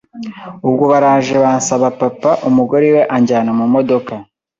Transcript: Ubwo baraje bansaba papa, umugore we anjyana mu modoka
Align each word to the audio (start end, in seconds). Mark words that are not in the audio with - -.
Ubwo 0.67 0.83
baraje 0.91 1.35
bansaba 1.43 1.87
papa, 1.99 2.31
umugore 2.49 2.87
we 2.95 3.01
anjyana 3.15 3.51
mu 3.59 3.65
modoka 3.73 4.13